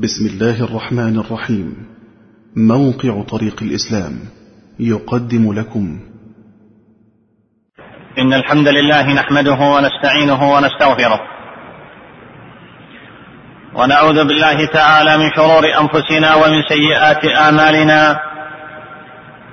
[0.00, 1.86] بسم الله الرحمن الرحيم.
[2.56, 4.12] موقع طريق الإسلام
[4.80, 6.00] يقدم لكم.
[8.18, 11.20] إن الحمد لله نحمده ونستعينه ونستغفره.
[13.74, 18.20] ونعوذ بالله تعالى من شرور أنفسنا ومن سيئات آمالنا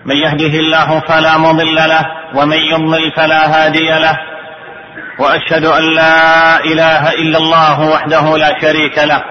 [0.05, 2.05] من يهده الله فلا مضل له
[2.35, 4.17] ومن يضلل فلا هادي له.
[5.19, 9.30] وأشهد أن لا إله إلا الله وحده لا شريك له.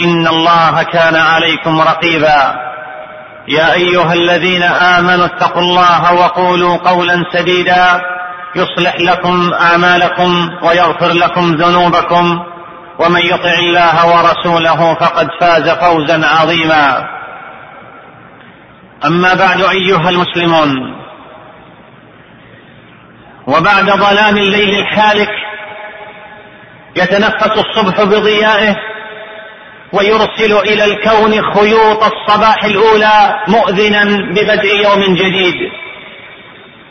[0.00, 2.54] إن الله كان عليكم رقيبا.
[3.48, 8.00] يا أيها الذين آمنوا اتقوا الله وقولوا قولا سديدا.
[8.56, 12.44] يصلح لكم أعمالكم ويغفر لكم ذنوبكم.
[12.98, 17.08] ومن يطع الله ورسوله فقد فاز فوزا عظيما.
[19.04, 21.02] أما بعد أيها المسلمون.
[23.46, 25.30] وبعد ظلام الليل الحالك
[26.96, 28.76] يتنفس الصبح بضيائه
[29.92, 35.54] ويرسل إلى الكون خيوط الصباح الأولى مؤذنا ببدء يوم جديد.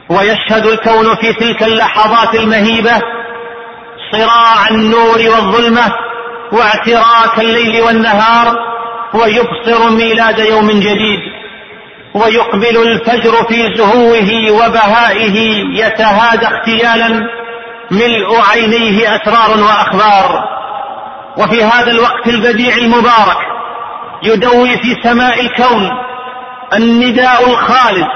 [0.09, 3.02] ويشهد الكون في تلك اللحظات المهيبة
[4.11, 5.93] صراع النور والظلمة
[6.52, 8.55] واعتراك الليل والنهار
[9.13, 11.19] ويبصر ميلاد يوم جديد.
[12.13, 17.27] ويقبل الفجر في زهوه وبهائه يتهادى اختيالا
[17.91, 20.61] ملء عينيه أسرار وأخبار.
[21.42, 23.38] وفي هذا الوقت البديع المبارك
[24.23, 25.89] يدوي في سماء الكون
[26.73, 28.08] النداء الخالد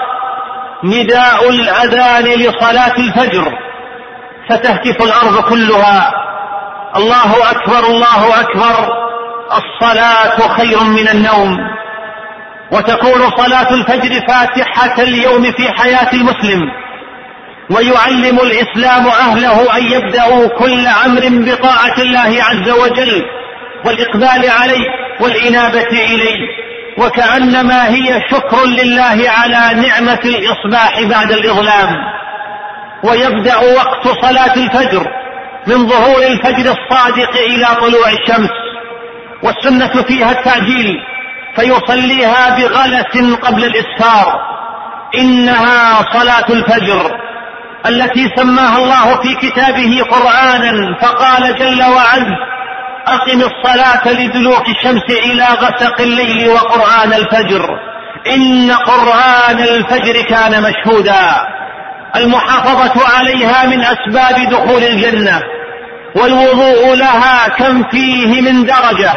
[0.84, 3.54] نداء الأذان لصلاة الفجر
[4.50, 6.14] فتهتف الأرض كلها.
[6.96, 8.94] الله أكبر الله أكبر.
[9.52, 11.58] الصلاة خير من النوم.
[12.72, 16.62] وتكون صلاة الفجر فاتحة اليوم في حياة المسلم.
[17.70, 21.22] ويعلم الإسلام أهله أن يبدأوا كل أمر
[21.52, 23.24] بطاعة الله عز وجل
[23.86, 24.86] والإقبال عليه
[25.20, 26.66] والإنابة إليه
[26.98, 31.96] وكأنما هي شكر لله على نعمة الإصباح بعد الإظلام.
[33.04, 35.08] ويبدأ وقت صلاة الفجر
[35.68, 38.50] من ظهور الفجر الصادق إلى طلوع الشمس
[39.44, 40.98] والسنة فيها التعجيل
[41.56, 44.40] فيصليها بغلس قبل الإسفار
[45.16, 47.12] إنها صلاة الفجر.
[47.88, 52.32] التي سماها الله في كتابه قرآنا فقال جل وعز
[53.08, 57.80] أقم الصلاة لدلوك الشمس إلى غسق الليل وقرآن الفجر
[58.36, 61.22] إن قرآن الفجر كان مشهودا.
[62.16, 65.42] المحافظة عليها من أسباب دخول الجنة
[66.16, 69.14] والوضوء لها كم فيه من درجة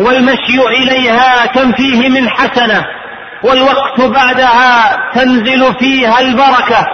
[0.00, 2.84] والمشي إليها كم فيه من حسنة
[3.42, 6.86] والوقت بعدها تنزل فيها البركة.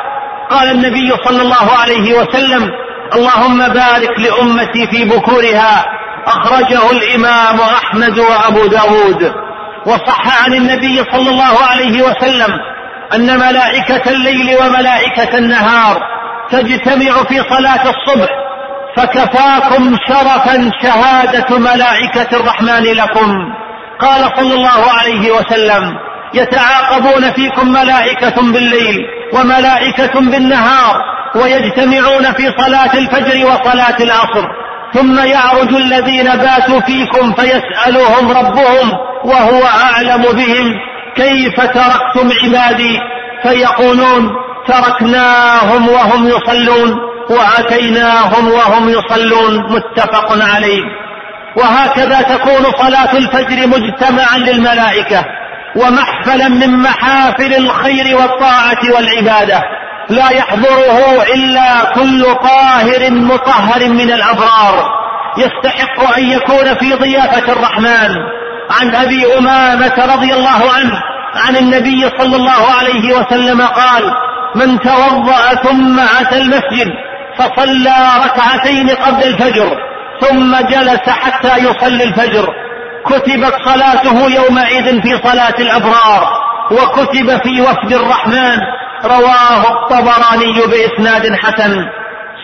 [0.50, 2.70] قال النبي صلى الله عليه وسلم
[3.14, 5.84] اللهم بارك لأمتي في بكورها.
[6.26, 9.32] أخرجه الإمام أحمد وأبو داود.
[9.86, 12.50] وصح عن النبي صلى الله عليه وسلم
[13.14, 16.00] أن ملائكة الليل وملائكة النهار
[16.50, 18.28] تجتمع في صلاة الصبح
[18.96, 23.52] فكفاكم شرفا شهادة ملائكة الرحمن لكم.
[24.00, 25.94] قال صلى الله عليه وسلم
[26.34, 28.96] يتعاقبون فيكم ملائكة بالليل
[29.32, 30.96] وملائكة بالنهار
[31.34, 34.48] ويجتمعون في صلاة الفجر وصلاة العصر.
[34.94, 38.92] ثم يعرج الذين باتوا فيكم فيسألهم ربهم
[39.24, 40.74] وهو أعلم بهم.
[41.16, 42.98] كيف تركتم عبادي؟
[43.42, 44.30] فيقولون
[44.68, 46.96] تركناهم وهم يصلون
[47.30, 49.72] وأتيناهم وهم يصلون.
[49.72, 50.82] متفق عليه.
[51.56, 55.24] وهكذا تكون صلاة الفجر مجتمعا للملائكة.
[55.76, 59.62] ومحفلا من محافل الخير والطاعة والعبادة.
[60.10, 64.84] لا يحضره إلا كل طاهر مطهر من الأبرار.
[65.38, 68.16] يستحق أن يكون في ضيافة الرحمن.
[68.70, 71.00] عن أبي أمامة رضي الله عنه
[71.34, 74.14] عن النبي صلى الله عليه وسلم قال
[74.54, 76.88] من توضأ ثم أتى المسجد
[77.38, 77.94] فصلى
[78.24, 79.76] ركعتين قبل الفجر
[80.20, 82.48] ثم جلس حتى يصلي الفجر.
[83.08, 86.28] كتبت صلاته يومئذ في صلاة الأبرار
[86.70, 88.58] وكتب في وفد الرحمن
[89.04, 91.84] رواه الطبراني بإسناد حسن.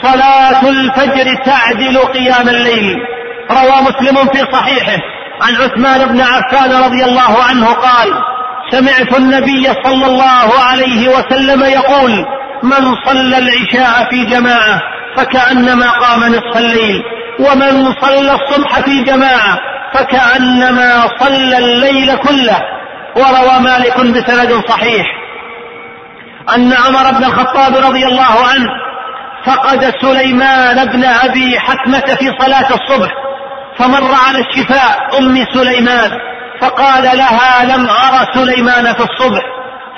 [0.02, 2.96] صلاة الفجر تعدل قيام الليل
[3.50, 4.98] روى مسلم في صحيحه.
[5.42, 8.08] عن عثمان بن عفان رضي الله عنه قال
[8.70, 12.24] سمعت النبي صلى الله عليه وسلم يقول
[12.62, 14.80] من صلى العشاء في جماعة
[15.16, 17.02] فكأنما قام نصف الليل
[17.40, 19.58] ومن صلى الصبح في جماعة
[19.94, 22.62] فكأنما صلى الليل كله
[23.16, 25.06] وروى مالك بسند صحيح.
[26.56, 28.68] أن عمر بن الخطاب رضي الله عنه
[29.44, 33.10] فقد سليمان بن أبي حكمة في صلاة الصبح
[33.78, 36.10] فمر على الشفاء أم سليمان
[36.60, 39.42] فقال لها لم أرى سليمان في الصبح.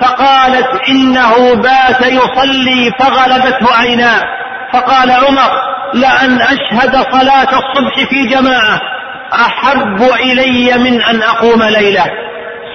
[0.01, 4.23] فقالت إنه بات يصلي فغلبته عيناه.
[4.73, 5.51] فقال عمر
[5.95, 8.81] لأن أشهد صلاة الصبح في جماعة.
[9.41, 12.05] أحب إلي من أن أقوم ليلة.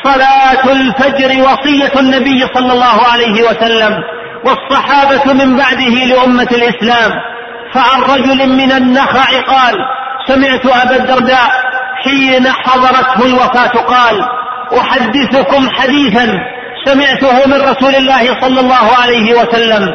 [0.03, 3.93] صلاة الفجر وصية النبي صلى الله عليه وسلم
[4.45, 7.11] والصحابة من بعده لأمة الإسلام.
[7.73, 9.75] فعن رجل من النخع قال
[10.27, 11.49] سمعت أبا الدرداء
[12.03, 14.25] حين حضرته الوفاة قال
[14.79, 16.39] أحدثكم حديثا
[16.85, 19.89] سمعته من رسول الله صلى الله عليه وسلم.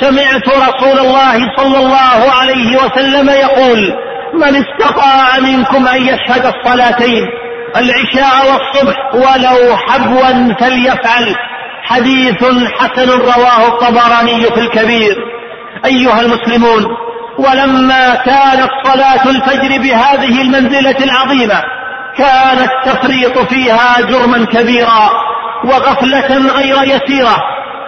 [0.00, 3.92] سمعت رسول الله صلى الله عليه وسلم يقول
[4.34, 7.24] من استطاع منكم أن يشهد الصلاتين
[7.76, 11.36] العشاء والصبح ولو حبوا فليفعل.
[11.82, 12.44] حديث
[12.78, 15.16] حسن رواه الطبراني في الكبير.
[15.84, 16.86] أيها المسلمون
[17.38, 21.62] ولما كانت صلاة الفجر بهذه المنزلة العظيمة
[22.16, 25.10] كان التفريط فيها جرما كبيرا
[25.64, 27.36] وغفلة غير يسيرة.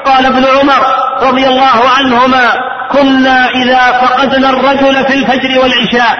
[0.05, 0.85] قال ابن عمر
[1.23, 6.17] رضي الله عنهما كنا إذا فقدنا الرجل في الفجر والعشاء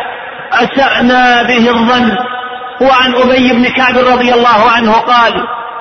[0.53, 2.17] أسأنا به الظن.
[2.81, 5.33] وعن أبي بن كعب رضي الله عنه قال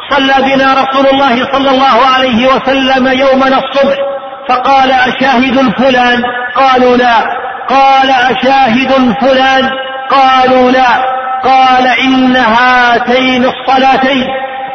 [0.10, 3.96] صلى بنا رسول الله صلى الله عليه وسلم يومنا الصبح.
[4.50, 6.24] فقال أشاهد فلان
[6.56, 7.16] قالوا لا.
[7.70, 9.70] قال أشاهد فلان
[10.10, 11.14] قالوا لا.
[11.44, 14.28] قال إن هاتين الصلاتين.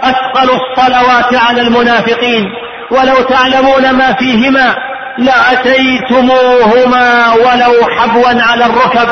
[0.03, 2.45] أثقل الصلوات على المنافقين.
[2.91, 4.75] ولو تعلمون ما فيهما
[5.19, 9.09] لأتيتموهما ولو حبوا على الركب.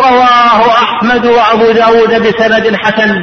[0.00, 3.22] رواه أحمد وأبو داود بسند حسن.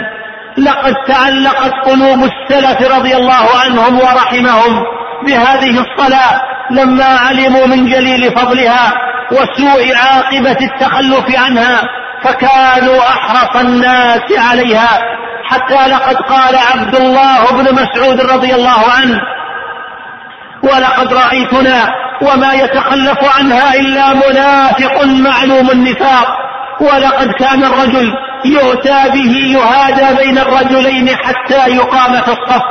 [0.57, 4.83] لقد تعلقت قلوب السلف رضي الله عنهم ورحمهم
[5.25, 6.41] بهذه الصلاة
[6.71, 8.93] لما علموا من جليل فضلها
[9.31, 11.81] وسوء عاقبة التخلف عنها
[12.23, 14.99] فكانوا أحرص الناس عليها.
[15.45, 19.19] حتى لقد قال عبد الله بن مسعود رضي الله عنه
[20.63, 26.27] ولقد رأيتنا وما يتخلف عنها إلا منافق معلوم النفاق.
[26.81, 28.13] ولقد كان الرجل
[28.45, 32.61] يؤتى به يهادى بين الرجلين حتى يقام في الصف.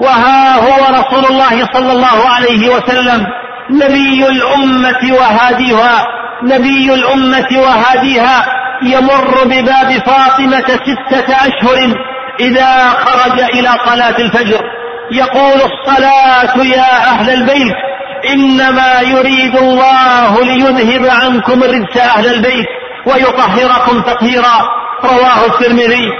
[0.00, 3.26] وها هو رسول الله صلى الله عليه وسلم
[3.70, 6.06] نبي الأمة وهاديها
[6.42, 8.46] نبي الأمة وهاديها
[8.82, 11.94] يمر بباب فاطمة ستة أشهر
[12.40, 14.60] إذا خرج إلى صلاة الفجر.
[15.12, 17.74] يقول الصلاة يا أهل البيت
[18.28, 22.66] إنما يريد الله ليذهب عنكم الرجس أهل البيت
[23.06, 24.68] ويطهركم تطهيرا.
[25.04, 26.10] رواه الترمذي.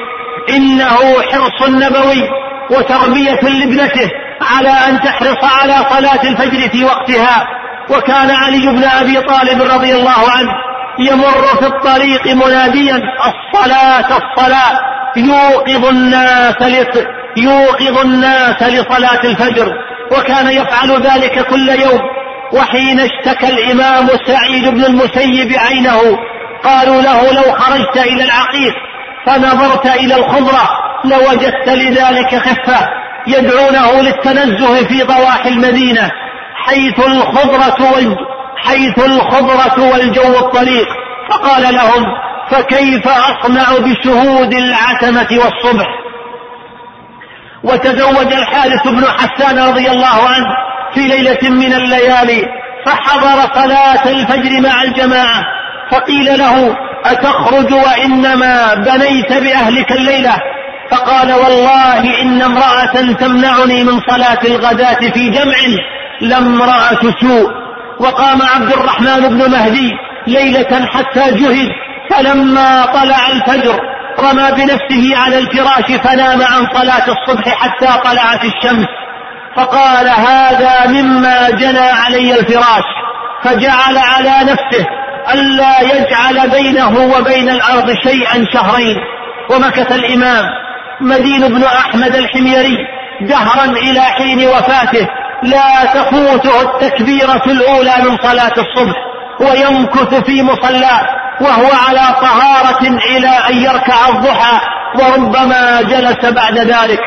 [0.49, 2.29] إنه حرص نبوي
[2.71, 4.11] وتربية لابنته
[4.43, 7.47] على أن تحرص على صلاة الفجر في وقتها.
[7.91, 10.53] وكان علي بن أبي طالب رضي الله عنه
[10.99, 14.81] يمر في الطريق مناديا الصلاة الصلاة.
[15.17, 16.55] يوقظ الناس
[17.37, 19.73] يوقظ الناس لصلاة الفجر.
[20.13, 22.01] وكان يفعل ذلك كل يوم
[22.53, 26.01] وحين اشتكى الإمام سعيد بن المسيب عينه
[26.65, 28.75] قالوا له لو خرجت إلى العقيق
[29.27, 30.69] فنظرت إلى الخضرة
[31.05, 32.89] لوجدت لذلك خفة
[33.27, 36.11] يدعونه للتنزه في ضواحي المدينة
[36.67, 38.17] حيث الخضرة.
[38.57, 40.87] حيث الخضرة والجو الطليق
[41.31, 42.05] فقال لهم
[42.51, 46.02] فكيف أصنع بشهود العتمة والصبح
[47.65, 50.47] وتزوج الحارث بن حسان رضي الله عنه
[50.95, 52.45] في ليلة من الليالي
[52.87, 55.43] فحضر صلاة الفجر مع الجماعة
[55.91, 60.33] فقيل له أتخرج وإنما بنيت بأهلك الليلة؟
[60.91, 65.57] فقال والله إن امرأة تمنعني من صلاة الغداة في جمع
[66.21, 67.51] لامرأة سوء.
[68.01, 69.93] وقام عبد الرحمن بن مهدي
[70.27, 71.69] ليلة حتى جهد
[72.11, 73.81] فلما طلع الفجر
[74.21, 78.87] رمى بنفسه على الفراش فنام عن صلاة الصبح حتى طلعت الشمس.
[79.57, 82.85] فقال هذا مما جنى علي الفراش.
[83.45, 84.87] فجعل على نفسه
[85.35, 88.97] ألا يجعل بينه وبين الأرض شيئا شهرين.
[89.51, 90.45] ومكث الإمام.
[91.01, 92.77] مدين بن أحمد الحميري.
[93.21, 95.09] دهرا إلى حين وفاته.
[95.43, 98.97] لا تفوته التكبيرة الأولى من صلاة الصبح.
[99.41, 101.22] ويمكث في مصلاه.
[101.41, 104.61] وهو على طهارة إلى أن يركع الضحى
[104.95, 107.01] وربما جلس بعد ذلك.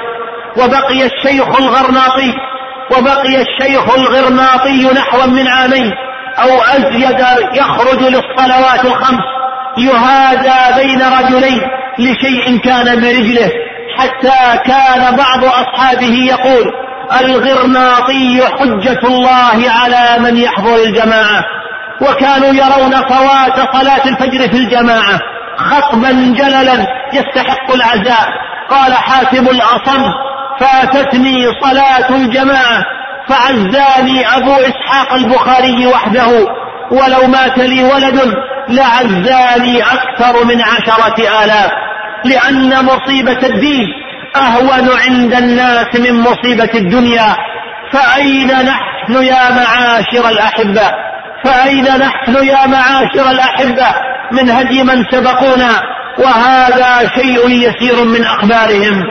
[0.58, 2.34] وبقي الشيخ الغرناطي
[2.92, 5.92] وبقي الشيخ الغرناطي نحو من عامين
[6.40, 9.24] أو أزيد يخرج للصلوات الخمس.
[9.78, 11.62] يهادى بين رجلين
[12.00, 13.52] لشيء كان برجله
[13.98, 16.72] حتى كان بعض أصحابه يقول
[17.22, 21.44] الغرناطي حجة الله على من يحضر الجماعة.
[22.02, 25.20] وكانوا يرون فوات صلاة الفجر في الجماعة
[25.58, 28.28] خطبا جللا يستحق العزاء.
[28.70, 30.04] قال حاتم الأصم
[30.60, 32.84] فاتتني صلاة الجماعة
[33.28, 36.28] فعزاني أبو إسحاق البخاري وحده
[36.92, 38.34] ولو مات لي ولد
[38.70, 41.72] لعزاني أكثر من عشرة آلاف.
[42.26, 43.88] لأن مصيبة الدين
[44.36, 47.36] أهون عند الناس من مصيبة الدنيا
[47.92, 50.92] فأين نحن يا معاشر الأحبة؟
[51.46, 53.88] فأين نحن يا معاشر الأحبة
[54.32, 55.82] من هدي من سبقونا؟
[56.18, 59.04] وهذا شيء يسير من أخبارهم.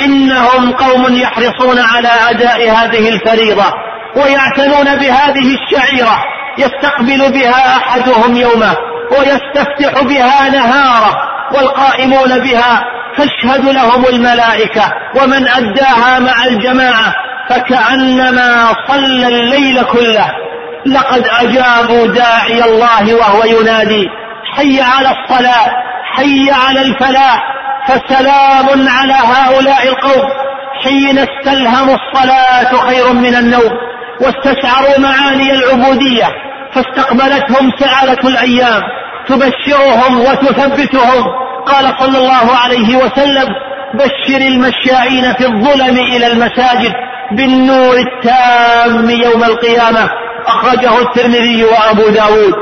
[0.00, 3.72] إنهم قوم يحرصون على أداء هذه الفريضة
[4.16, 6.24] ويعتنون بهذه الشعيرة
[6.58, 8.76] يستقبل بها أحدهم يومه
[9.18, 11.16] ويستفتح بها نهاره
[11.54, 12.84] والقائمون بها
[13.16, 17.14] تشهد لهم الملائكة ومن أداها مع الجماعة
[17.48, 20.47] فكأنما صلى الليل كله.
[20.92, 24.06] لقد أجابوا داعي الله وهو ينادي
[24.56, 25.70] حي على الصلاة
[26.16, 27.42] حي على الفلاح
[27.86, 30.28] فسلام على هؤلاء القوم.
[30.84, 33.72] حين استلهموا الصلاة خير من النوم
[34.20, 36.26] واستشعروا معاني العبودية
[36.74, 38.82] فاستقبلتهم سعادة الأيام.
[39.28, 41.24] تبشرهم وتثبتهم.
[41.66, 43.48] قال صلى الله عليه وسلم
[43.94, 46.92] بشر المشائين في الظلم إلى المساجد
[47.32, 50.10] بالنور التام يوم القيامة.
[50.48, 52.54] أخرجه الترمذي وأبو داود.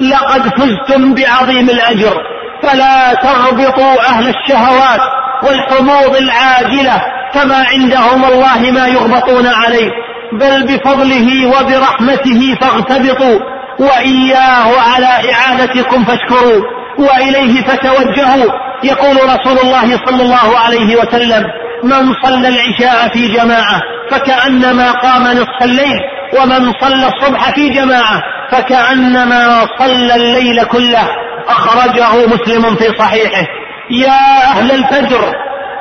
[0.00, 2.16] لقد فزتم بعظيم الأجر
[2.62, 5.00] فلا تغبطوا أهل الشهوات
[5.42, 7.02] والحموض العاجلة
[7.32, 9.90] فما عندهم الله ما يغبطون عليه
[10.32, 13.38] بل بفضله وبرحمته فاغتبطوا
[13.78, 16.62] وإياه على إعانتكم فاشكروا
[16.98, 18.52] وإليه فتوجهوا
[18.84, 21.44] يقول رسول الله صلى الله عليه وسلم
[21.84, 26.00] من صلى العشاء في جماعة فكأنما قام نصف الليل
[26.32, 31.08] ومن صلى الصبح في جماعة فكأنما صلى الليل كله
[31.48, 33.46] أخرجه مسلم في صحيحه.
[33.90, 35.32] يا أهل الفجر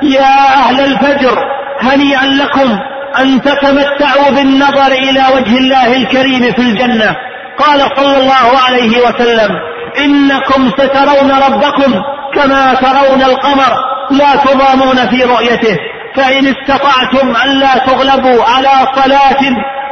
[0.04, 1.44] يا أهل الفجر
[1.82, 2.80] هنيئا لكم
[3.20, 7.16] أن تتمتعوا بالنظر إلى وجه الله الكريم في الجنة.
[7.58, 9.50] قال صلى الله عليه وسلم
[9.98, 12.02] إنكم سترون ربكم
[12.34, 13.74] كما ترون القمر
[14.12, 15.78] لا تضامون في رؤيته.
[16.16, 19.42] فإن استطعتم ألا تغلبوا على صلاة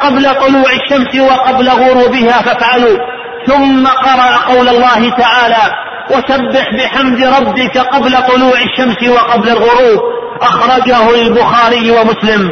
[0.03, 2.98] قبل طلوع الشمس وقبل غروبها فافعلوا.
[3.48, 5.74] ثم قرأ قول الله تعالى
[6.10, 10.00] وسبح بحمد ربك قبل طلوع الشمس وقبل الغروب.
[10.41, 12.50] أخرجه البخاري ومسلم.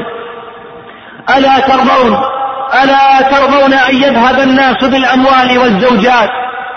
[1.37, 2.19] ألا ترضون
[2.83, 6.29] ألا ترضون أن يذهب الناس بالأموال والزوجات؟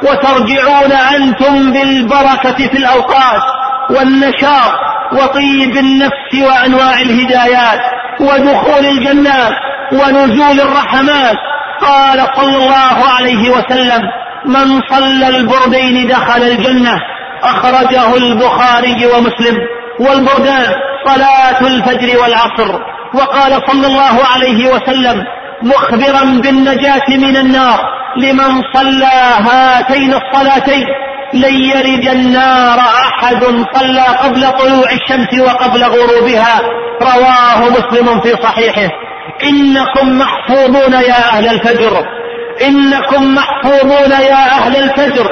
[0.02, 3.42] وترجعون أنتم بالبركة في الأوقات
[3.90, 4.72] والنشاط
[5.12, 7.80] وطيب النفس وأنواع الهدايات
[8.20, 9.52] ودخول الجنات
[9.92, 11.36] ونزول الرحمات.
[11.80, 14.02] قال صلى الله عليه وسلم
[14.46, 17.00] من صلى البردين دخل الجنة
[17.42, 19.56] أخرجه البخاري ومسلم.
[20.00, 20.74] والبردان
[21.06, 22.80] صلاة الفجر والعصر.
[23.14, 25.24] وقال صلى الله عليه وسلم
[25.62, 27.80] مخبرا بالنجاة من النار
[28.16, 29.10] لمن صلى
[29.50, 30.86] هاتين الصلاتين
[31.34, 36.60] لن يرد النار أحد صلى قبل طلوع الشمس وقبل غروبها.
[37.02, 38.88] رواه مسلم في صحيحه.
[39.44, 42.04] إنكم محفوظون يا أهل الفجر.
[42.66, 45.26] إنكم محفوظون يا أهل الفجر.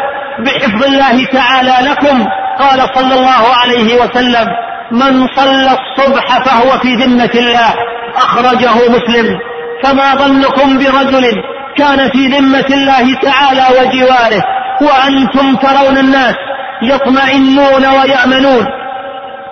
[0.44, 2.26] بحفظ الله تعالى لكم.
[2.60, 4.46] قال صلى الله عليه وسلم
[4.92, 7.74] من صلى الصبح فهو في ذمة الله.
[8.16, 9.38] أخرجه مسلم.
[9.84, 11.32] فما ظنكم برجل
[11.76, 14.61] كان في ذمة الله تعالى وجواره.
[14.80, 16.34] وأنتم ترون الناس
[16.82, 18.66] يطمئنون ويأمنون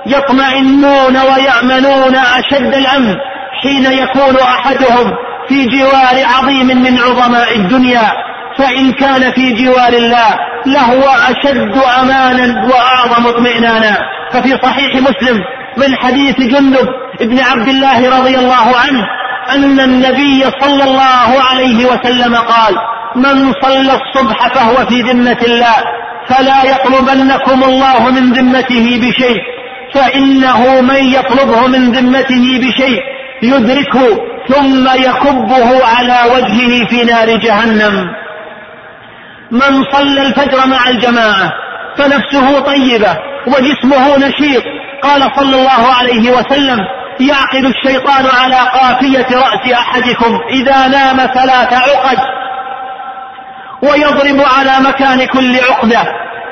[0.07, 3.17] يطمئنون ويأمنون أشد الأمن
[3.63, 5.13] حين يكون أحدهم
[5.49, 8.13] في جوار عظيم من عظماء الدنيا
[8.59, 13.99] فإن كان في جوار الله لهو أشد أمانا وأعظم اطمئنانا.
[14.33, 15.39] ففي صحيح مسلم
[15.77, 16.89] من حديث جندب
[17.21, 19.07] بن عبد الله رضي الله عنه
[19.55, 22.75] أن النبي صلى الله عليه وسلم قال
[23.17, 25.77] من صلى الصبح فهو في ذمة الله
[26.29, 29.41] فلا يطلبنكم الله من ذمته بشيء
[29.95, 33.01] فإنه من يطلبه من ذمته بشيء
[33.43, 38.07] يدركه ثم يكبه على وجهه في نار جهنم.
[39.51, 41.53] من صلى الفجر مع الجماعة
[41.97, 44.63] فنفسه طيبة وجسمه نشيط
[45.03, 46.79] قال صلى الله عليه وسلم
[47.21, 52.19] يعقد الشيطان على قافية رأس أحدكم إذا نام ثلاث عقد.
[53.83, 56.03] ويضرب على مكان كل عقدة.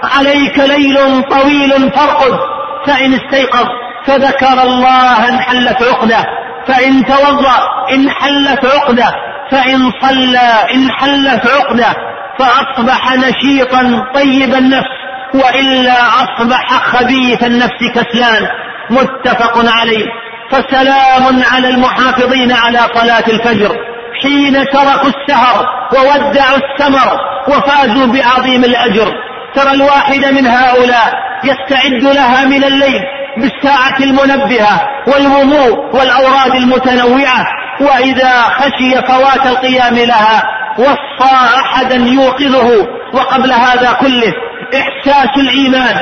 [0.02, 2.38] عليك ليل طويل فارقد.
[2.86, 3.66] فإن استيقظ
[4.06, 6.24] فذكر الله انحلت عقدة.
[6.66, 7.58] فإن توضأ
[7.94, 9.12] انحلت عقدة.
[9.50, 11.94] فإن صلى انحلت عقدة.
[12.38, 14.98] فأصبح نشيطا طيب النفس.
[15.34, 18.48] وإلا أصبح خبيث النفس كسلان.
[18.90, 20.06] متفق عليه.
[20.50, 23.76] فسلام على المحافظين على صلاة الفجر.
[24.22, 29.12] حين تركوا السهر وودعوا السمر وفازوا بعظيم الأجر.
[29.54, 31.12] ترى الواحد من هؤلاء
[31.44, 33.00] يستعد لها من الليل
[33.36, 37.46] بالساعة المنبهة والوضوء والأوراد المتنوعة.
[37.80, 40.42] وإذا خشي فوات القيام لها
[40.78, 42.88] وصى أحدا يوقظه.
[43.14, 44.32] وقبل هذا كله
[44.74, 45.96] إحساس الإيمان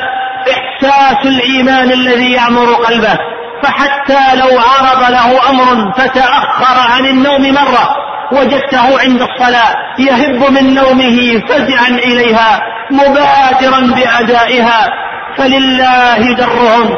[0.50, 3.18] إحساس الإيمان الذي يعمر قلبه.
[3.62, 11.40] فحتى لو عرض له أمر فتأخر عن النوم مرة وجدته عند الصلاة يهب من نومه
[11.48, 14.90] فزعا إليها مبادرا بأدائها
[15.36, 16.90] فلله درهم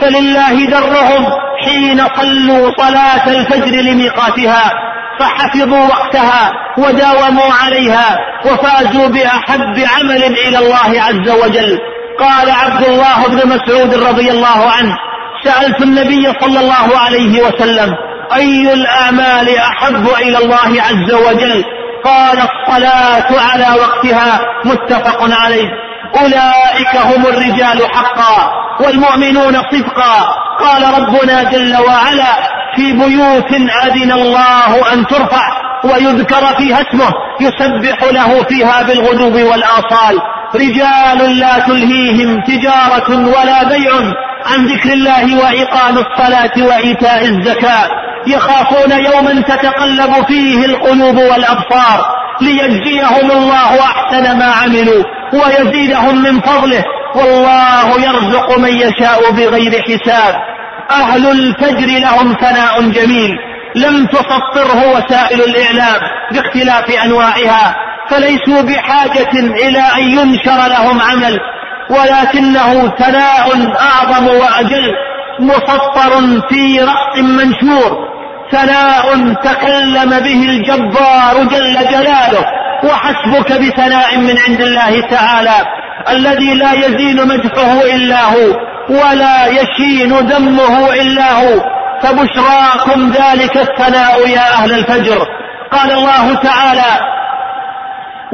[0.00, 1.26] فلله درهم
[1.64, 4.72] حين صلوا صلاة الفجر لميقاتها
[5.20, 11.78] فحفظوا وقتها وداوموا عليها وفازوا بأحب عمل إلى الله عز وجل.
[12.18, 14.96] قال عبد الله بن مسعود رضي الله عنه
[15.44, 17.94] سألت النبي صلى الله عليه وسلم
[18.34, 21.64] أي الأعمال أحب إلى الله عز وجل؟
[22.04, 25.68] قال الصلاة على وقتها متفق عليه.
[26.20, 30.26] أولئك هم الرجال حقا والمؤمنون صدقا.
[30.60, 32.32] قال ربنا جل وعلا
[32.76, 33.52] في بيوت
[33.84, 35.48] أذن الله أن ترفع
[35.84, 37.10] ويذكر فيها اسمه
[37.40, 40.18] يسبح له فيها بالغدو والآصال.
[40.54, 43.92] رجال لا تلهيهم تجارة ولا بيع.
[44.46, 47.88] عن ذكر الله وإقام الصلاة وإيتاء الزكاة.
[48.26, 52.04] يخافون يوما تتقلب فيه القلوب والأبصار
[52.40, 56.84] ليجزيهم الله أحسن ما عملوا ويزيدهم من فضله.
[57.14, 60.34] والله يرزق من يشاء بغير حساب.
[60.90, 63.30] أهل الفجر لهم ثناء جميل.
[63.76, 66.00] لم تسطره وسائل الإعلام
[66.32, 67.76] باختلاف أنواعها.
[68.10, 71.40] فليسوا بحاجة إلى أن ينشر لهم عمل.
[72.00, 73.46] ولكنه ثناء
[73.80, 74.92] أعظم وأجل
[75.40, 78.14] مسطر في رأس منشور
[78.52, 82.46] ثناء تكلم به الجبار جل جلاله
[82.84, 85.66] وحسبك بثناء من عند الله تعالى
[86.10, 91.60] الذي لا يزين مدحه إلا هو ولا يشين ذمه إلا هو
[92.02, 95.26] فبشراكم ذلك الثناء يا أهل الفجر.
[95.72, 97.14] قال الله تعالى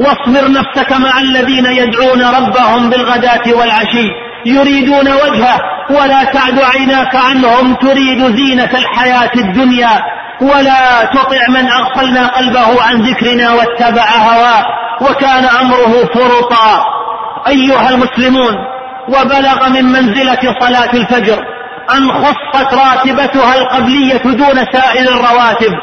[0.01, 4.09] واصبر نفسك مع الذين يدعون ربهم بالغداة والعشي
[4.45, 5.59] يريدون وجهه
[5.89, 10.03] ولا تعد عيناك عنهم تريد زينة الحياة الدنيا
[10.41, 14.65] ولا تطع من أغفلنا قلبه عن ذكرنا واتبع هواه
[15.01, 16.85] وكان أمره فرطا.
[17.47, 18.55] أيها المسلمون
[19.07, 21.45] وبلغ من منزلة صلاة الفجر
[21.93, 25.73] أن خصت راتبتها القبلية دون سائر الرواتب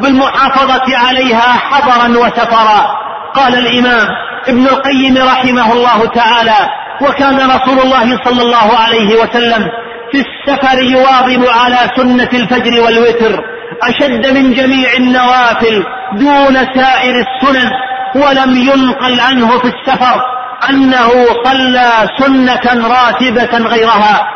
[0.00, 3.07] بالمحافظة عليها حضرا وسفرا.
[3.38, 4.08] قال الإمام
[4.48, 6.68] ابن القيم رحمه الله تعالى
[7.02, 9.68] وكان رسول الله صلى الله عليه وسلم
[10.12, 13.44] في السفر يواظب على سنة الفجر والوتر
[13.82, 17.70] أشد من جميع النوافل دون سائر السنن
[18.14, 20.22] ولم ينقل عنه في السفر
[20.70, 21.10] أنه
[21.44, 24.28] صلى سنة راتبة غيرها.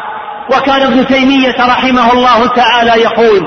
[0.50, 3.42] وكان ابن تيمية رحمه الله تعالى يقول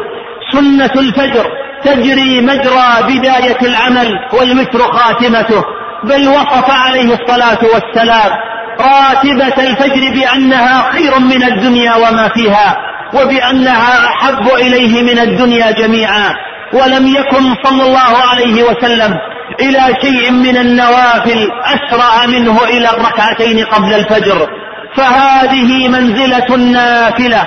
[0.52, 1.52] سنة الفجر
[1.86, 5.64] تجري مجرى بداية العمل والوتر خاتمته
[6.04, 8.32] بل وصف عليه الصلاة والسلام
[8.80, 12.78] راتبة الفجر بأنها خير من الدنيا وما فيها
[13.14, 16.34] وبأنها أحب إليه من الدنيا جميعا
[16.74, 19.18] ولم يكن صلى الله عليه وسلم
[19.60, 24.48] إلى شيء من النوافل أسرع منه إلى الركعتين قبل الفجر.
[24.96, 27.44] فهذه منزلة النافلة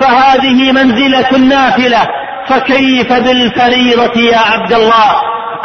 [0.00, 1.98] فهذه منزلة النافلة
[2.48, 5.12] فكيف بالفريضة يا عبد الله؟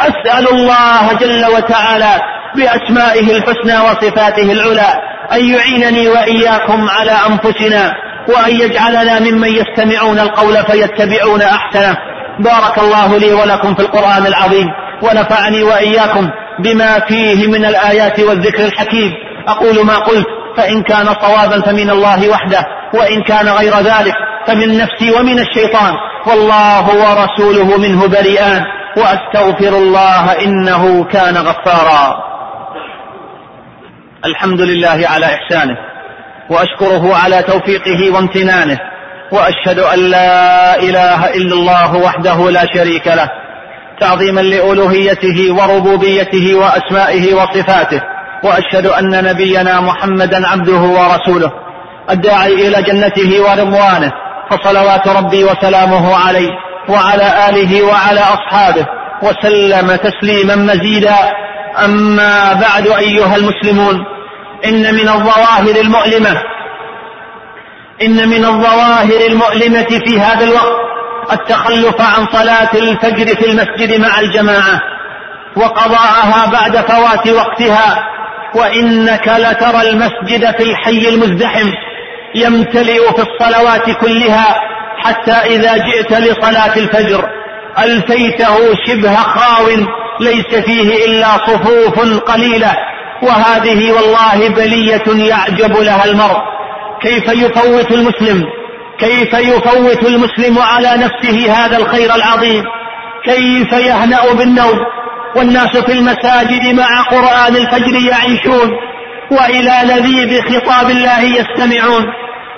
[0.00, 2.20] أسأل الله جل وتعالى
[2.56, 4.92] بأسمائه الحسنى وصفاته العلى
[5.32, 7.92] أن يعينني وإياكم على أنفسنا
[8.28, 11.96] وأن يجعلنا ممن يستمعون القول فيتبعون أحسنه.
[12.40, 14.66] بارك الله لي ولكم في القرآن العظيم
[15.02, 19.12] ونفعني وإياكم بما فيه من الآيات والذكر الحكيم.
[19.48, 22.64] أقول ما قلت فإن كان صوابا فمن الله وحده
[22.94, 24.14] وإن كان غير ذلك
[24.46, 25.94] فمن نفسي ومن الشيطان.
[26.26, 28.64] والله ورسوله منه بريئان.
[28.96, 32.14] وأستغفر الله إنه كان غفارا.
[34.24, 35.76] الحمد لله على إحسانه.
[36.50, 38.78] وأشكره على توفيقه وامتنانه.
[39.32, 43.30] وأشهد أن لا إله إلا الله وحده لا شريك له.
[44.00, 48.00] تعظيما لألوهيته وربوبيته وأسمائه وصفاته.
[48.44, 51.52] وأشهد أن نبينا محمدا عبده ورسوله.
[52.10, 54.12] الداعي إلى جنته ورضوانه.
[54.50, 56.50] فصلوات ربي وسلامه عليه
[56.88, 58.86] وعلى آله وعلى أصحابه
[59.22, 61.16] وسلم تسليما مزيدا.
[61.84, 64.04] أما بعد أيها المسلمون
[64.64, 66.42] إن من الظواهر المؤلمة
[68.02, 70.78] إن من الظواهر المؤلمة في هذا الوقت
[71.32, 74.80] التخلف عن صلاة الفجر في المسجد مع الجماعة
[75.56, 78.04] وقضاءها بعد فوات وقتها
[78.54, 81.68] وإنك لترى المسجد في الحي المزدحم.
[82.34, 84.60] يمتلئ في الصلوات كلها
[84.98, 87.24] حتى إذا جئت لصلاة الفجر.
[87.78, 89.66] ألفيته شبه خاو
[90.20, 92.76] ليس فيه إلا صفوف قليلة.
[93.22, 96.38] وهذه والله بلية يعجب لها المرء.
[97.02, 98.44] كيف يفوت المسلم؟
[98.98, 102.64] كيف يفوت المسلم على نفسه هذا الخير العظيم؟
[103.24, 104.78] كيف يهنأ بالنوم؟
[105.36, 108.70] والناس في المساجد مع قرآن الفجر يعيشون.
[109.30, 112.04] وإلى لذيذ خطاب الله يستمعون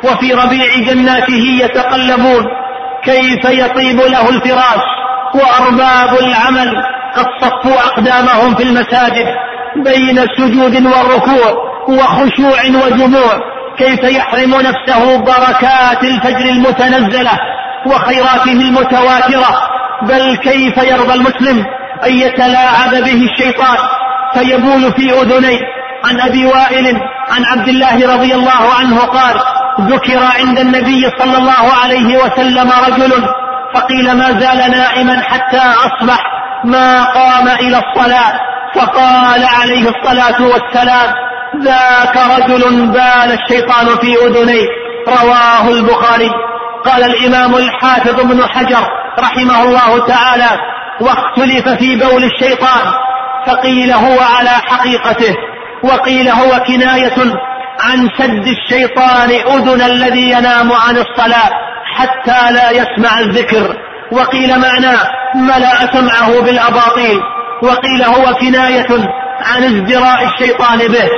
[0.04, 2.46] وفي ربيع جناته يتقلبون
[3.04, 4.82] كيف يطيب له الفراش
[5.34, 6.82] وأرباب العمل
[7.16, 9.26] قد صفوا أقدامهم في المساجد
[9.76, 13.40] بين سجود والركوع وخشوع وجموع
[13.78, 17.38] كيف يحرم نفسه بركات الفجر المتنزلة
[17.86, 19.70] وخيراته المتواترة
[20.02, 21.64] بل كيف يرضى المسلم
[22.06, 23.76] أن يتلاعب به الشيطان؟
[24.34, 26.96] فيبول في أذنيه عن أبي وائل
[27.30, 29.40] عن عبد الله رضي الله عنه قال
[29.80, 33.28] ذكر عند النبي صلى الله عليه وسلم رجل
[33.74, 36.18] فقيل ما زال نائما حتى أصبح
[36.64, 38.40] ما قام إلى الصلاة
[38.74, 41.14] فقال عليه الصلاة والسلام
[41.62, 44.66] ذاك رجل بال الشيطان في أذنيه
[45.08, 46.30] رواه البخاري.
[46.84, 50.50] قال الإمام الحافظ ابن حجر رحمه الله تعالى
[51.00, 52.92] واختلف في بول الشيطان
[53.46, 55.34] فقيل هو على حقيقته.
[55.84, 57.16] وقيل هو كناية
[57.80, 61.50] عن سد الشيطان أذن الذي ينام عن الصلاة
[61.84, 63.76] حتى لا يسمع الذكر.
[64.12, 64.98] وقيل معناه
[65.34, 67.20] ملأ سمعه بالأباطيل.
[67.62, 68.88] وقيل هو كناية
[69.40, 71.10] عن ازدراء الشيطان به.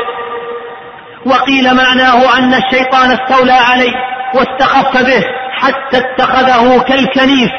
[1.27, 3.92] وقيل معناه أن الشيطان استولى عليه
[4.35, 7.51] واستخف به حتى اتخذه كالكنيف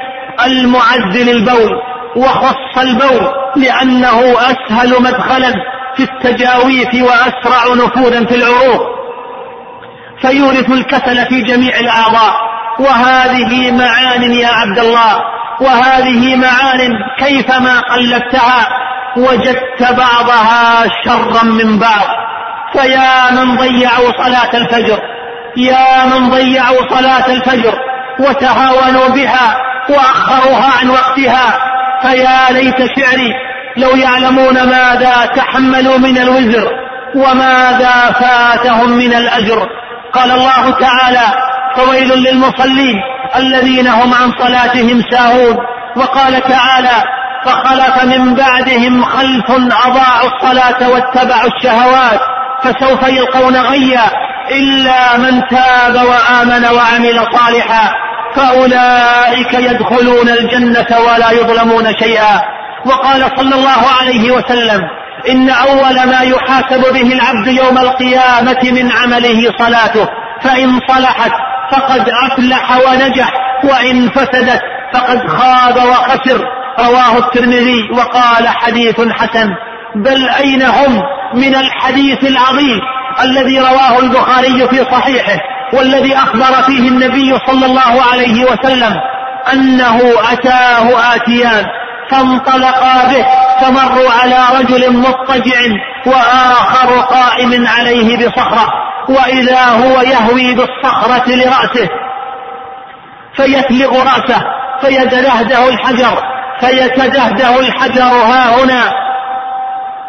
[0.46, 1.72] المعز للبول
[2.16, 5.54] وخص البول لأنه أسهل مدخلا
[5.98, 8.82] في التجاويف وأسرع نفوذا في العروق
[10.22, 12.34] فيورث الكسل في جميع الأعضاء
[12.80, 15.22] وهذه معان يا عبد الله.
[15.62, 18.68] وهذه معان كيفما قلبتها
[19.18, 22.08] وجدت بعضها شرا من بعض.
[22.74, 25.00] فيا من ضيعوا صلاة الفجر
[25.58, 27.74] يا من ضيعوا صلاة الفجر
[28.20, 29.58] وتهاونوا بها
[29.90, 31.60] وأخروها عن وقتها.
[32.02, 33.34] فيا ليت شعري
[33.78, 36.68] لو يعلمون ماذا تحملوا من الوزر
[37.16, 39.68] وماذا فاتهم من الأجر.
[40.14, 42.96] قال الله تعالى فويل للمصلين
[43.36, 45.58] الذين هم عن صلاتهم ساهون
[45.96, 47.04] وقال تعالى
[47.46, 49.52] فخلف من بعدهم خلف
[49.86, 52.20] أضاعوا الصلاة واتبعوا الشهوات
[52.64, 54.06] فسوف يلقون غيا
[54.52, 57.94] إلا من تاب وآمن وعمل صالحا
[58.36, 62.42] فأولئك يدخلون الجنة ولا يظلمون شيئا
[62.86, 64.82] وقال صلى الله عليه وسلم
[65.30, 70.08] إن أول ما يحاسب به العبد يوم القيامة من عمله صلاته
[70.42, 71.32] فإن صلحت
[71.72, 73.32] فقد أفلح ونجح
[73.64, 74.62] وإن فسدت
[74.94, 76.46] فقد خاب وخسر.
[76.80, 79.50] رواه الترمذي وقال حديث حسن.
[79.96, 81.02] بل أين هم
[81.34, 82.80] من الحديث العظيم
[83.24, 85.38] الذي رواه البخاري في صحيحه
[85.74, 88.94] والذي أخبر فيه النبي صلى الله عليه وسلم
[89.54, 90.00] أنه
[90.32, 91.66] أتاه آتيان
[92.14, 93.26] فانطلقا به
[93.62, 95.60] فمروا على رجل مضطجع
[96.06, 98.68] وآخر قائم عليه بصخرة
[99.10, 101.90] وإذا هو يهوي بالصخرة لرأسه.
[103.36, 104.44] فيتلغ رأسه
[104.82, 106.24] فيتدهده الحجر
[106.60, 108.94] فيتدهده الحجر ها هنا.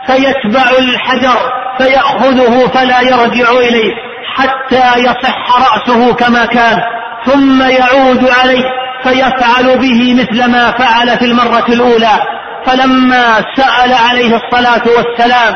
[0.07, 1.37] فيتبع الحجر
[1.79, 3.93] فيأخذه فلا يرجع إليه
[4.37, 6.79] حتى يصح رأسه كما كان
[7.27, 8.84] ثم يعود عليه.
[9.05, 12.19] فيفعل به مثل ما فعل في المرة الأولى.
[12.67, 15.55] فلما سأل عليه الصلاة والسلام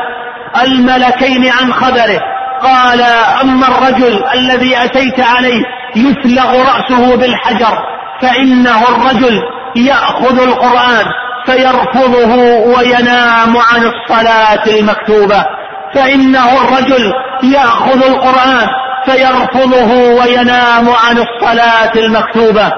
[0.63, 2.19] الملكين عن خبره
[2.63, 3.01] قال
[3.41, 5.63] أما الرجل الذي أتيت عليه
[5.95, 7.77] يثلغ رأسه بالحجر
[8.21, 9.41] فإنه الرجل
[9.75, 11.05] يأخذ القرآن
[11.45, 12.35] فيرفضه
[12.75, 15.45] وينام عن الصلاة المكتوبة.
[15.93, 18.67] فإنه الرجل يأخذ القرآن
[19.05, 22.71] فيرفضه وينام عن الصلاة المكتوبة.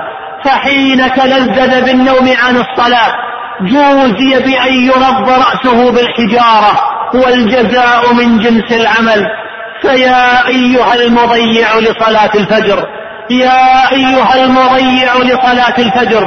[0.45, 3.13] فحين تلذذ بالنوم عن الصلاة.
[3.61, 6.81] جوزي بأن يرض رأسه بالحجارة.
[7.13, 9.25] والجزاء من جنس العمل.
[9.81, 12.83] فيا أيها المضيع لصلاة الفجر.
[13.29, 16.25] يا أيها المضيع لصلاة الفجر.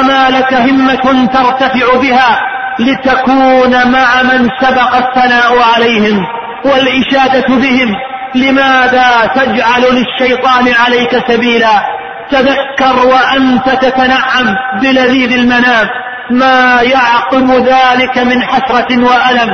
[0.00, 2.40] أما لك همة ترتفع بها
[2.78, 6.20] لتكون مع من سبق الثناء عليهم
[6.64, 7.94] والإشادة بهم.
[8.34, 15.86] لماذا تجعل للشيطان عليك سبيلا؟ تذكر وأنت تتنعم بلذيذ المنام.
[16.30, 19.50] ما يعقب ذلك من حسرة وألم.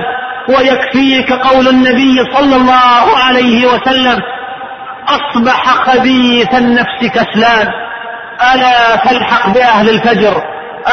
[0.48, 4.20] ويكفيك قول النبي صلى الله عليه وسلم
[5.08, 7.68] أصبح خبيث النفس كسلان.
[8.54, 10.42] ألا فالحق بأهل الفجر.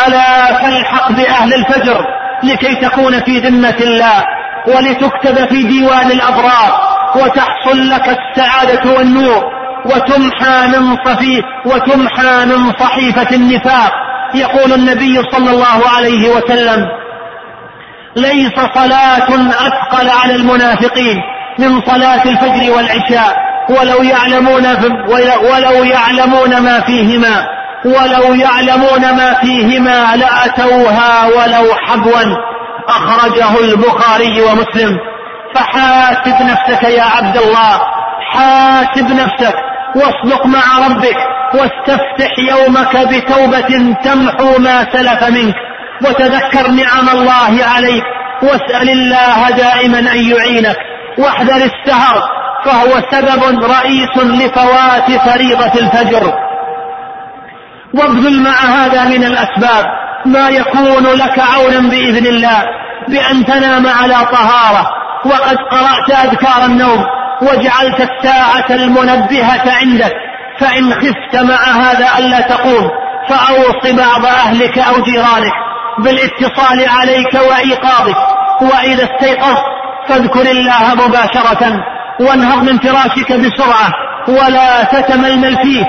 [0.08, 2.06] ألا فالحق بأهل الفجر.
[2.44, 4.24] لكي تكون في ذمة الله.
[4.68, 6.98] ولتكتب في ديوان الأبرار.
[7.16, 9.57] وتحصل لك السعادة والنور.
[9.88, 13.92] وتمحى من صفي وتمحى من صحيفة النفاق.
[14.34, 16.86] يقول النبي صلى الله عليه وسلم
[18.16, 21.18] ليس صلاة أثقل على المنافقين
[21.60, 23.38] من صلاة الفجر والعشاء
[23.70, 24.66] ولو يعلمون
[25.52, 27.46] ولو يعلمون ما فيهما
[27.86, 32.36] ولو يعلمون ما فيهما لأتوها ولو حبوا.
[32.88, 34.98] أخرجه البخاري ومسلم.
[35.56, 37.82] فحاسب نفسك يا عبد الله
[38.32, 39.56] حاسب نفسك.
[39.96, 41.18] واصدق مع ربك
[41.54, 45.56] واستفتح يومك بتوبة تمحو ما سلف منك
[46.02, 48.04] وتذكر نعم الله عليك
[48.44, 50.78] واسأل الله دائما أن يعينك
[51.18, 52.22] واحذر السهر
[52.66, 56.34] فهو سبب رئيس لفوات فريضة الفجر.
[57.94, 59.86] وابذل مع هذا من الأسباب
[60.26, 62.64] ما يكون لك عونا بإذن الله
[63.08, 64.90] بأن تنام على طهارة
[65.26, 67.06] وقد قرأت أذكار النوم
[67.42, 70.14] وجعلت الساعة المنبهة عندك
[70.60, 72.90] فإن خفت مع هذا ألا تقوم
[73.30, 75.54] فأوص بعض أهلك أو جيرانك
[76.00, 78.18] بالاتصال عليك وإيقاظك
[78.62, 79.64] وإذا استيقظت
[80.08, 81.84] فاذكر الله مباشرة
[82.20, 83.92] وانهض من فراشك بسرعة
[84.28, 85.86] ولا تتململ فيه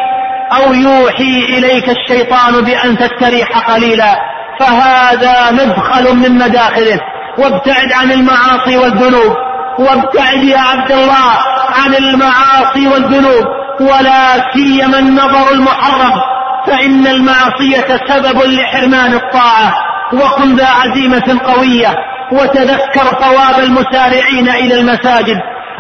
[0.53, 4.19] أو يوحي إليك الشيطان بأن تستريح قليلا
[4.61, 7.01] فهذا مدخل من مداخله
[7.39, 9.37] وابتعد عن المعاصي والذنوب.
[9.79, 11.31] وابتعد يا عبد الله
[11.85, 13.45] عن المعاصي والذنوب
[13.81, 16.21] ولا سيما النظر المحرم
[16.67, 19.75] فإن المعصية سبب لحرمان الطاعة
[20.13, 21.95] وكن ذا عزيمة قوية
[22.33, 25.37] وتذكر ثواب المسارعين إلى المساجد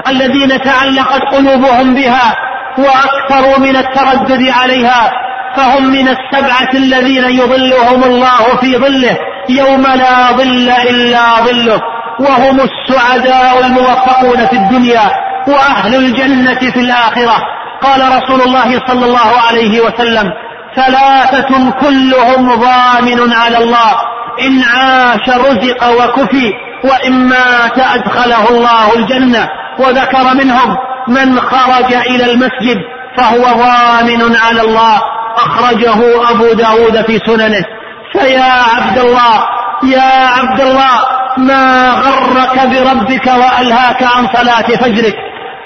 [0.09, 2.37] الذين تعلقت قلوبهم بها
[2.79, 5.11] وأكثروا من التردد عليها
[5.57, 9.17] فهم من السبعة الذين يظلهم الله في ظله
[9.49, 11.81] يوم لا ظل إلا ظله.
[12.21, 15.11] وهم السعداء الموفقون في الدنيا
[15.49, 17.37] وأهل الجنة في الآخرة.
[17.83, 20.31] قال رسول الله صلى الله عليه وسلم
[20.77, 23.93] ثلاثة كلهم ضامن على الله
[24.41, 26.53] إن عاش رزق وكفي
[26.85, 29.49] وإن مات أدخله الله الجنة.
[29.79, 30.77] وذكر منهم
[31.09, 32.77] من خرج إلى المسجد
[33.17, 35.03] فهو ضامن على الله.
[35.37, 37.65] أخرجه أبو داود في سننه.
[38.13, 39.47] فيا عبد الله
[39.85, 45.15] يا عبد الله ما غرك بربك وألهاك عن صلاة فجرك.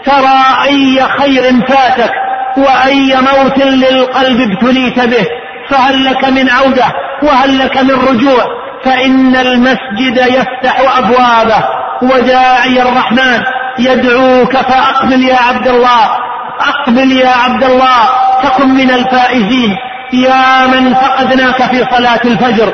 [0.04, 2.12] ترى أي خير فاتك
[2.56, 5.26] وأي موت للقلب ابتليت به.
[5.68, 6.84] فهل لك من عودة
[7.22, 8.44] وهل لك من رجوع؟
[8.84, 11.64] فإن المسجد يفتح أبوابه
[12.02, 13.42] وداعي الرحمن.
[13.78, 16.16] يدعوك فأقبل يا عبد الله.
[16.60, 18.08] أقبل يا عبد الله.
[18.42, 19.76] تكن من الفائزين.
[20.12, 22.72] يا من فقدناك في صلاة الفجر.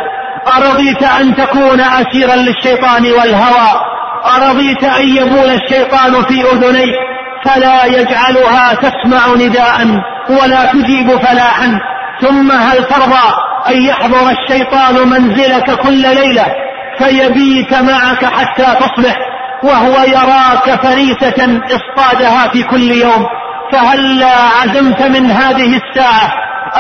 [0.57, 3.81] أرضيت أن تكون أسيرا للشيطان والهوى؟
[4.37, 6.95] أرضيت أن يبول الشيطان في أذنيك
[7.45, 11.81] فلا يجعلها تسمع نداء ولا تجيب فلاحا.
[12.21, 13.29] ثم هل ترضى
[13.69, 16.47] أن يحضر الشيطان منزلك كل ليلة؟
[16.99, 19.17] فيبيت معك حتى تصبح
[19.63, 23.27] وهو يراك فريسة اصطادها في كل يوم.
[23.73, 26.33] فهلا عزمت من هذه الساعة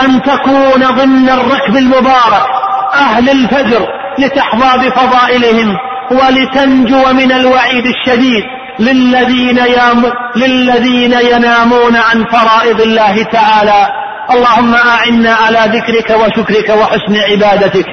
[0.03, 2.58] أن تكون ضمن الركب المبارك؟
[2.99, 3.87] أهل الفجر
[4.19, 5.77] لتحظى بفضائلهم
[6.11, 8.45] ولتنجو من الوعيد الشديد
[8.79, 10.05] للذين, يام
[10.37, 13.87] للذين ينامون عن فرائض الله تعالى.
[14.31, 17.87] اللهم أعنا على ذكرك وشكرك وحسن عبادتك.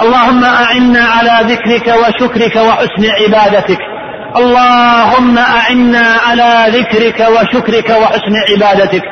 [0.00, 3.78] اللهم أعنا على ذكرك وشكرك وحسن عبادتك.
[4.36, 9.02] اللهم أعنا على ذكرك وشكرك وحسن عبادتك.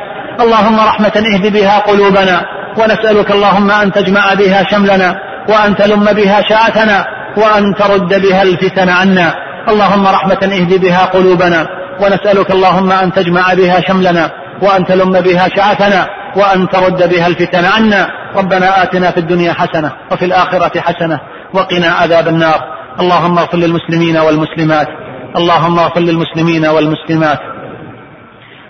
[0.40, 2.56] اللهم رحمة اهد بها قلوبنا.
[2.78, 5.14] ونسألك اللهم أن تجمع بها شملنا
[5.48, 9.34] وأن تلم بها شاءتنا وأن ترد بها الفتن عنا.
[9.68, 11.66] اللهم رحمة اهد بها قلوبنا
[12.00, 14.30] ونسألك اللهم أن تجمع بها شملنا
[14.62, 18.08] وأن تلم بها شعثنا وأن ترد بها الفتن عنا.
[18.36, 21.20] ربنا آتنا في الدنيا حسنة وفي الآخرة حسنة
[21.54, 22.60] وقنا عذاب النار.
[23.00, 24.88] اللهم اغفر للمسلمين والمسلمات
[25.36, 27.38] اللهم اغفر للمسلمين والمسلمات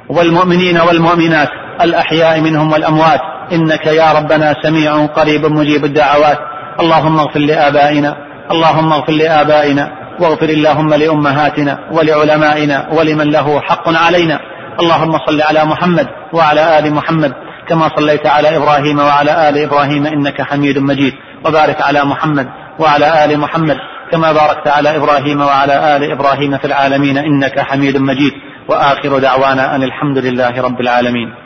[0.08, 1.48] والمؤمنين والمؤمنات
[1.80, 3.20] الأحياء منهم والأموات.
[3.52, 6.38] إنك يا ربنا سميع قريب مجيب الدعوات.
[6.80, 8.16] اللهم اغفر لآبائنا
[8.50, 14.40] اللهم اغفر لآبائنا واغفر اللهم لأمهاتنا ولعلمائنا ولمن له حق علينا.
[14.80, 17.32] اللهم صل على محمد وعلى آل محمد
[17.68, 21.14] كما صليت على إبراهيم وعلى آل إبراهيم إنك حميد مجيد.
[21.44, 22.46] وبارك على محمد
[22.78, 23.76] وعلى آل محمد
[24.12, 28.32] كما باركت على إبراهيم وعلى آل إبراهيم في العالمين إنك حميد مجيد.
[28.68, 31.45] وآخر دعوانا أن الحمد لله رب العالمين.